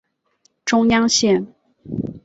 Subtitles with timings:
[0.65, 1.53] 中央线